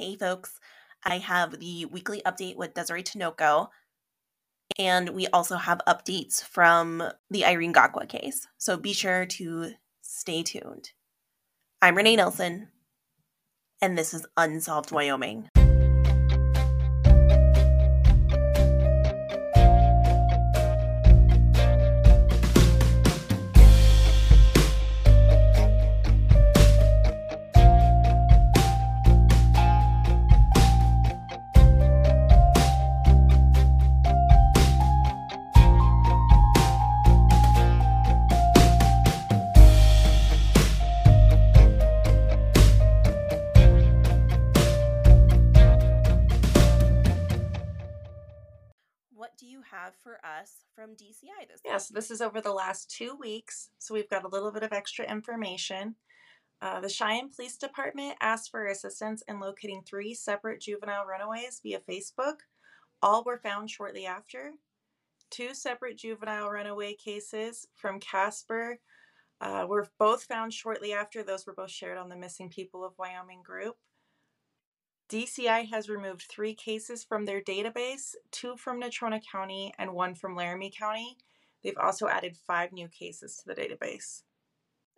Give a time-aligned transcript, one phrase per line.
[0.00, 0.60] Hey, folks.
[1.04, 3.66] I have the weekly update with Desiree Tinoco,
[4.78, 8.46] and we also have updates from the Irene Gakwa case.
[8.58, 10.92] So be sure to stay tuned.
[11.82, 12.68] I'm Renee Nelson,
[13.82, 15.48] and this is Unsolved Wyoming.
[49.88, 51.80] Have for us from DCI this Yeah, week?
[51.80, 53.70] so this is over the last two weeks.
[53.78, 55.94] So we've got a little bit of extra information.
[56.60, 61.80] Uh, the Cheyenne Police Department asked for assistance in locating three separate juvenile runaways via
[61.80, 62.38] Facebook.
[63.02, 64.52] All were found shortly after.
[65.30, 68.78] Two separate juvenile runaway cases from Casper
[69.40, 71.22] uh, were both found shortly after.
[71.22, 73.76] Those were both shared on the Missing People of Wyoming group.
[75.08, 80.36] DCI has removed three cases from their database two from Natrona County and one from
[80.36, 81.16] Laramie County.
[81.62, 84.22] They've also added five new cases to the database.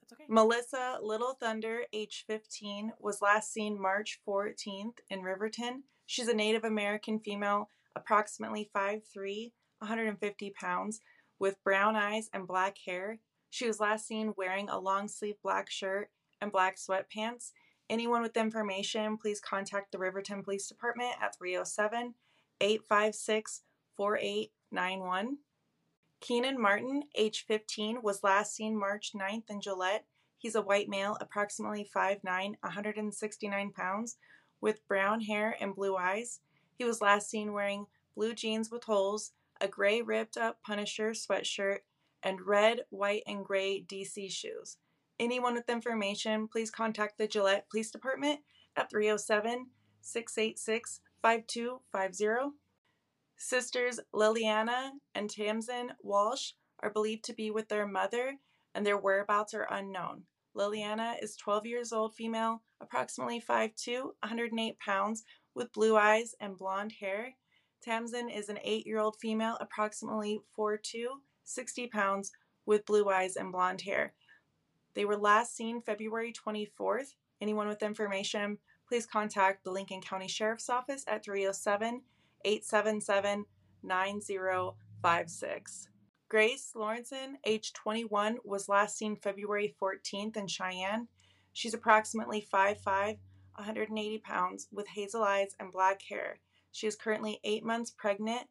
[0.00, 0.24] That's okay.
[0.28, 5.84] Melissa Little Thunder, age 15, was last seen March 14th in Riverton.
[6.06, 11.00] She's a Native American female, approximately 5'3, 150 pounds,
[11.38, 13.20] with brown eyes and black hair.
[13.48, 17.52] She was last seen wearing a long sleeve black shirt and black sweatpants.
[17.90, 22.14] Anyone with information, please contact the Riverton Police Department at 307
[22.60, 23.62] 856
[23.96, 25.38] 4891.
[26.20, 30.04] Keenan Martin, age 15, was last seen March 9th in Gillette.
[30.38, 32.22] He's a white male, approximately 5'9,
[32.60, 34.18] 169 pounds,
[34.60, 36.38] with brown hair and blue eyes.
[36.78, 41.78] He was last seen wearing blue jeans with holes, a gray ripped up Punisher sweatshirt,
[42.22, 44.76] and red, white, and gray DC shoes.
[45.20, 48.40] Anyone with information, please contact the Gillette Police Department
[48.74, 49.66] at 307
[50.00, 52.56] 686 5250.
[53.36, 58.36] Sisters Liliana and Tamsin Walsh are believed to be with their mother,
[58.74, 60.22] and their whereabouts are unknown.
[60.56, 66.94] Liliana is 12 years old, female, approximately 5'2, 108 pounds, with blue eyes and blonde
[66.98, 67.34] hair.
[67.82, 71.04] Tamsin is an 8 year old female, approximately 4'2,
[71.44, 72.32] 60 pounds,
[72.64, 74.14] with blue eyes and blonde hair.
[74.94, 77.14] They were last seen February 24th.
[77.40, 78.58] Anyone with information,
[78.88, 82.02] please contact the Lincoln County Sheriff's Office at 307
[82.44, 83.44] 877
[83.82, 85.88] 9056.
[86.28, 91.08] Grace Lawrenson, age 21, was last seen February 14th in Cheyenne.
[91.52, 96.38] She's approximately 5'5, 180 pounds, with hazel eyes and black hair.
[96.70, 98.42] She is currently eight months pregnant.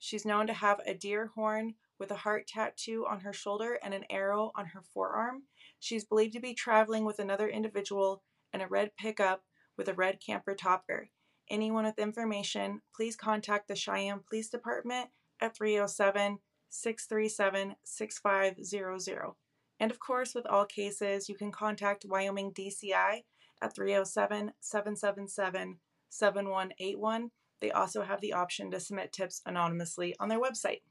[0.00, 3.92] She's known to have a deer horn with a heart tattoo on her shoulder and
[3.94, 5.42] an arrow on her forearm.
[5.80, 8.22] She's believed to be traveling with another individual
[8.52, 9.42] in a red pickup
[9.76, 11.10] with a red camper topper.
[11.50, 15.08] Anyone with information, please contact the Cheyenne Police Department
[15.40, 16.38] at 307
[16.68, 19.32] 637 6500.
[19.80, 23.22] And of course, with all cases, you can contact Wyoming DCI
[23.62, 25.78] at 307 777
[26.10, 27.30] 7181.
[27.60, 30.82] They also have the option to submit tips anonymously on their website.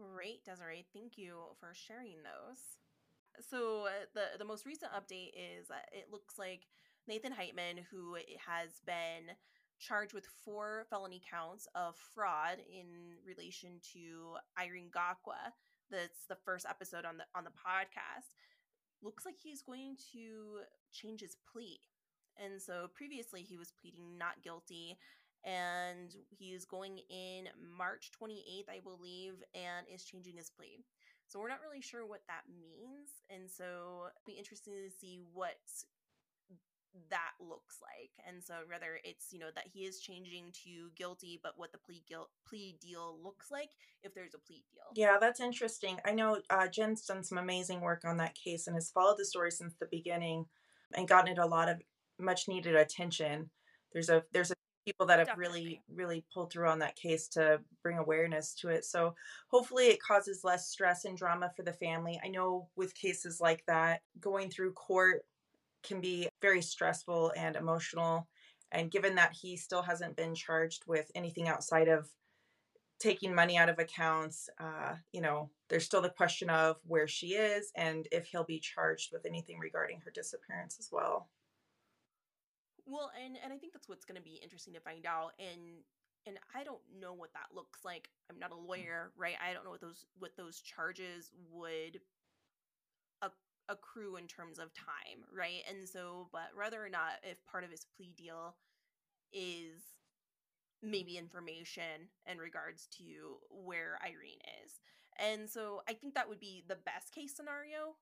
[0.00, 0.86] Great, Desiree.
[0.94, 2.78] Thank you for sharing those.
[3.48, 6.62] So uh, the the most recent update is that it looks like
[7.06, 8.16] Nathan Hightman, who
[8.46, 9.36] has been
[9.78, 15.52] charged with four felony counts of fraud in relation to Irene Gakwa.
[15.90, 18.32] That's the first episode on the on the podcast.
[19.02, 20.60] Looks like he's going to
[20.92, 21.80] change his plea.
[22.42, 24.96] And so previously he was pleading not guilty
[25.44, 30.84] and he's going in March 28th, I believe, and is changing his plea.
[31.26, 35.20] So we're not really sure what that means, and so it'll be interesting to see
[35.32, 35.58] what
[37.10, 38.10] that looks like.
[38.26, 41.78] And so whether it's you know that he is changing to guilty, but what the
[41.78, 43.70] plea guilt plea deal looks like
[44.02, 44.82] if there's a plea deal.
[44.94, 45.98] Yeah, that's interesting.
[46.04, 49.24] I know uh, Jen's done some amazing work on that case and has followed the
[49.24, 50.46] story since the beginning
[50.94, 51.80] and gotten it a lot of
[52.18, 53.50] much needed attention.
[53.92, 54.54] There's a there's a
[54.84, 58.84] people that have really really pulled through on that case to bring awareness to it.
[58.84, 59.14] So
[59.48, 62.20] hopefully it causes less stress and drama for the family.
[62.24, 65.24] I know with cases like that, going through court
[65.82, 68.28] can be very stressful and emotional.
[68.72, 72.08] And given that he still hasn't been charged with anything outside of
[73.00, 77.28] taking money out of accounts, uh, you know, there's still the question of where she
[77.28, 81.28] is and if he'll be charged with anything regarding her disappearance as well.
[82.90, 85.84] Well, and and I think that's what's going to be interesting to find out and
[86.26, 88.10] and I don't know what that looks like.
[88.28, 88.68] I'm not a mm.
[88.68, 89.36] lawyer, right?
[89.40, 92.00] I don't know what those what those charges would
[93.70, 95.62] accrue in terms of time, right?
[95.68, 98.56] And so, but whether or not if part of his plea deal
[99.32, 99.80] is
[100.82, 104.80] maybe information in regards to where Irene is.
[105.18, 107.96] And so I think that would be the best case scenario.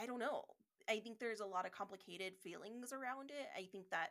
[0.00, 0.44] I don't know.
[0.88, 3.48] I think there's a lot of complicated feelings around it.
[3.56, 4.10] I think that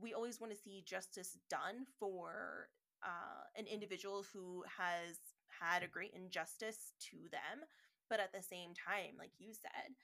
[0.00, 2.68] we always want to see justice done for
[3.02, 5.16] uh, an individual who has
[5.48, 7.64] had a great injustice to them.
[8.08, 9.94] But at the same time, like you said,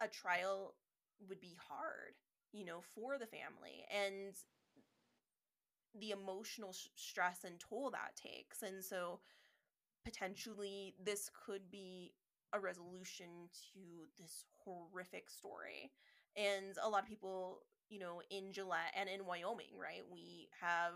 [0.00, 0.74] a trial
[1.28, 2.14] would be hard,
[2.52, 4.34] you know, for the family and
[5.98, 8.62] the emotional sh- stress and toll that takes.
[8.62, 9.20] And so
[10.04, 12.12] potentially this could be
[12.52, 13.80] a resolution to
[14.18, 15.92] this horrific story.
[16.36, 20.94] And a lot of people, you know, in Gillette and in Wyoming, right, we have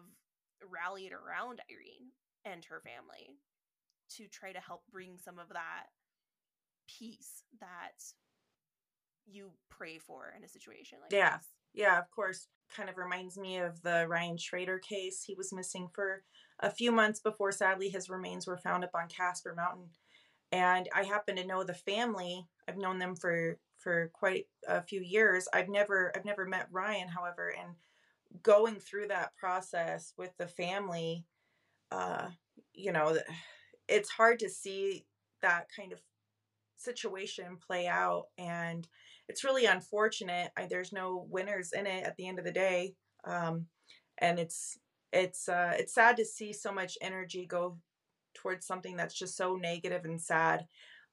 [0.69, 2.12] rallied around Irene
[2.44, 3.37] and her family
[4.17, 5.87] to try to help bring some of that
[6.88, 8.02] peace that
[9.26, 11.38] you pray for in a situation like yeah.
[11.38, 11.47] this.
[11.73, 12.49] Yeah, of course.
[12.75, 15.25] Kind of reminds me of the Ryan Schrader case.
[15.26, 16.23] He was missing for
[16.61, 19.91] a few months before, sadly, his remains were found up on Casper Mountain.
[20.52, 22.47] And I happen to know the family.
[22.69, 25.49] I've known them for for quite a few years.
[25.52, 27.75] I've never I've never met Ryan, however, and
[28.43, 31.25] going through that process with the family,
[31.91, 32.29] uh,
[32.75, 33.19] you know,
[33.88, 35.05] it's hard to see
[35.43, 36.00] that kind of
[36.76, 38.88] situation play out and
[39.29, 42.94] it's really unfortunate I, there's no winners in it at the end of the day
[43.25, 43.67] um,
[44.19, 44.79] and it's
[45.12, 47.76] it's uh, it's sad to see so much energy go
[48.34, 50.66] towards something that's just so negative and sad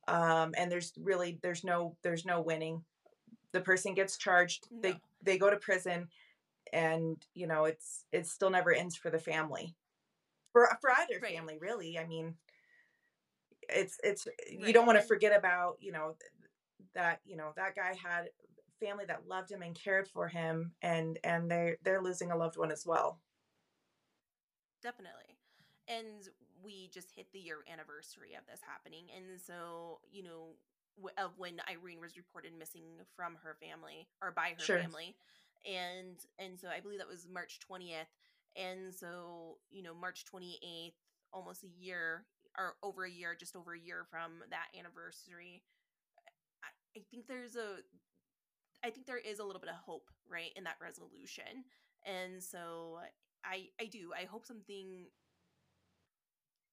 [0.08, 2.84] um, and there's really there's no there's no winning
[3.54, 4.82] the person gets charged no.
[4.82, 6.08] they they go to prison
[6.74, 9.76] and you know it's it still never ends for the family
[10.52, 11.34] for for either right.
[11.36, 12.34] family really i mean
[13.70, 14.68] it's it's right.
[14.68, 16.16] you don't want to forget about you know
[16.94, 18.30] that you know that guy had
[18.80, 22.58] family that loved him and cared for him and and they they're losing a loved
[22.58, 23.20] one as well
[24.82, 25.36] definitely
[25.88, 26.30] and
[26.68, 30.60] we just hit the year anniversary of this happening and so you know
[31.18, 32.84] of when Irene was reported missing
[33.16, 34.80] from her family or by her sure.
[34.80, 35.16] family
[35.66, 38.12] and and so I believe that was March 20th
[38.56, 41.00] and so you know March 28th
[41.34, 42.26] almost a year
[42.58, 45.64] or over a year, just over a year from that anniversary,
[46.64, 47.84] I, I think there's a
[48.84, 51.66] I think there is a little bit of hope, right, in that resolution.
[52.06, 53.00] And so
[53.46, 54.12] I I do.
[54.20, 55.06] I hope something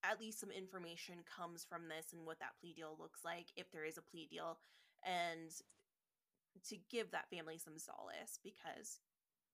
[0.05, 3.71] at least some information comes from this and what that plea deal looks like if
[3.73, 4.59] there is a plea deal
[5.05, 5.51] and
[6.69, 9.01] to give that family some solace because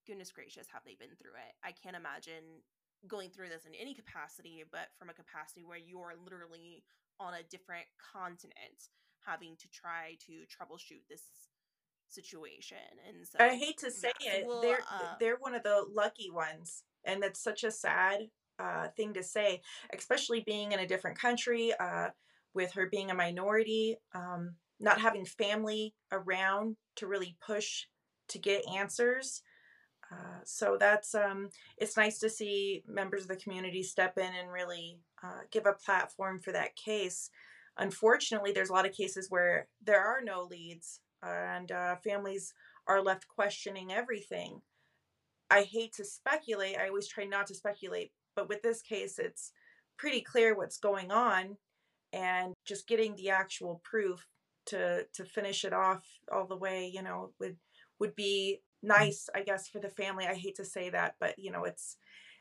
[0.07, 1.55] goodness gracious have they been through it.
[1.65, 2.65] I can't imagine
[3.09, 6.85] going through this in any capacity, but from a capacity where you are literally
[7.19, 8.91] on a different continent
[9.25, 11.23] having to try to troubleshoot this
[12.09, 12.79] situation.
[13.09, 15.85] And so I hate to say yeah, it, we'll, they're uh, they're one of the
[15.95, 18.29] lucky ones, and that's such a sad
[18.61, 19.63] uh, thing to say,
[19.97, 22.09] especially being in a different country, uh,
[22.55, 27.85] with her being a minority, um, not having family around to really push
[28.29, 29.43] to get answers.
[30.13, 34.51] Uh, so that's um, it's nice to see members of the community step in and
[34.53, 37.31] really uh, give a platform for that case.
[37.79, 42.53] Unfortunately, there's a lot of cases where there are no leads and uh, families
[42.87, 44.61] are left questioning everything.
[45.51, 46.77] I hate to speculate.
[46.79, 49.53] I always try not to speculate, but with this case, it's
[49.99, 51.59] pretty clear what's going on,
[52.11, 54.27] and just getting the actual proof
[54.67, 57.59] to to finish it off all the way, you know, would
[57.99, 60.27] would be nice, I guess, for the family.
[60.27, 61.99] I hate to say that, but you know, it's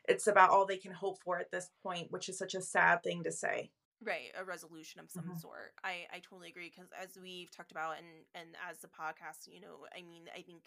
[0.08, 3.03] it's about all they can hope for at this point, which is such a sad
[3.03, 3.72] thing to say.
[4.01, 5.38] Right, a resolution of some mm-hmm.
[5.38, 5.74] sort.
[5.84, 9.60] I I totally agree because as we've talked about and and as the podcast, you
[9.60, 10.62] know, I mean, I think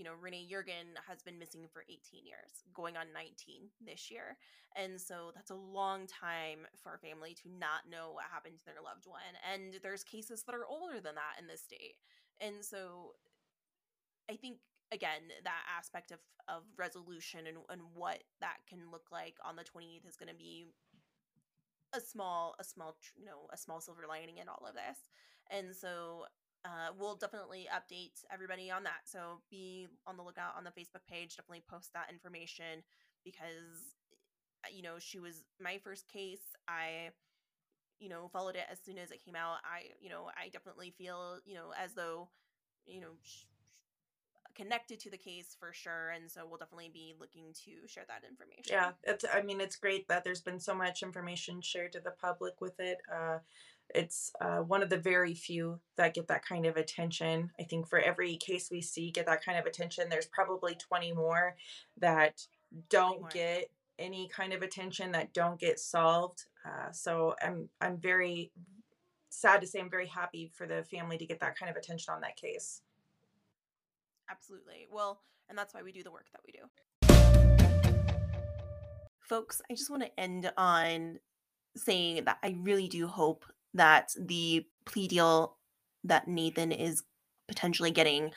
[0.00, 4.40] you know, Renee Jurgen has been missing for 18 years, going on 19 this year.
[4.74, 8.64] And so that's a long time for a family to not know what happened to
[8.64, 9.36] their loved one.
[9.44, 12.00] And there's cases that are older than that in this state.
[12.40, 13.12] And so
[14.30, 14.56] I think
[14.90, 19.62] again that aspect of of resolution and, and what that can look like on the
[19.62, 20.66] 28th is going to be
[21.94, 24.98] a small a small you know a small silver lining in all of this
[25.50, 26.24] and so
[26.64, 29.04] uh, we'll definitely update everybody on that.
[29.04, 32.82] So be on the lookout on the facebook page definitely post that information
[33.24, 33.96] because
[34.64, 36.42] uh, you know she was my first case.
[36.68, 37.10] I
[38.00, 39.58] you know followed it as soon as it came out.
[39.64, 42.28] I you know i definitely feel you know as though
[42.86, 43.14] you know
[44.60, 46.10] connected to the case for sure.
[46.10, 48.64] And so we'll definitely be looking to share that information.
[48.68, 49.24] Yeah, it's.
[49.32, 52.78] I mean, it's great that there's been so much information shared to the public with
[52.78, 52.98] it.
[53.12, 53.38] Uh,
[53.94, 57.50] it's uh, one of the very few that get that kind of attention.
[57.58, 61.12] I think for every case we see get that kind of attention, there's probably 20
[61.12, 61.56] more
[61.98, 62.46] that
[62.88, 63.30] don't more.
[63.30, 66.44] get any kind of attention that don't get solved.
[66.64, 68.52] Uh, so I'm I'm very
[69.30, 72.12] sad to say I'm very happy for the family to get that kind of attention
[72.12, 72.82] on that case.
[74.30, 74.86] Absolutely.
[74.92, 76.60] Well, and that's why we do the work that we do.
[79.20, 81.18] Folks, I just want to end on
[81.76, 83.44] saying that I really do hope
[83.74, 85.56] that the plea deal
[86.04, 87.02] that Nathan is
[87.48, 88.32] potentially getting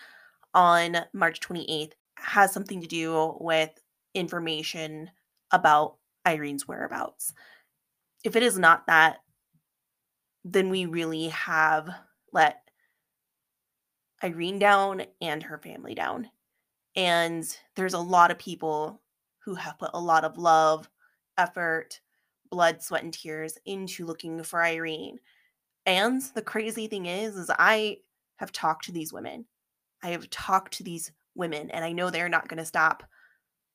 [0.54, 3.72] on March 28th has something to do with
[4.14, 5.10] information
[5.52, 7.34] about Irene's whereabouts.
[8.24, 9.18] If it is not that,
[10.44, 11.90] then we really have
[12.32, 12.63] let
[14.24, 16.30] Irene down and her family down.
[16.96, 19.02] And there's a lot of people
[19.40, 20.90] who have put a lot of love,
[21.38, 22.00] effort,
[22.50, 25.20] blood, sweat, and tears into looking for Irene.
[25.86, 27.98] And the crazy thing is, is I
[28.38, 29.46] have talked to these women.
[30.02, 33.04] I have talked to these women, and I know they're not going to stop,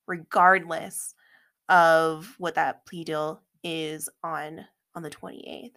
[0.06, 1.14] regardless
[1.68, 4.64] of what that plea deal is on
[4.94, 5.72] on the 28th.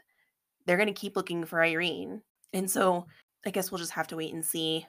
[0.66, 2.22] They're going to keep looking for Irene.
[2.54, 3.08] And so
[3.46, 4.86] I guess we'll just have to wait and see.